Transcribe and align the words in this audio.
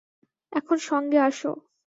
এখন 0.51 0.77
সঙ্গে 0.83 1.19
আসো। 1.19 1.51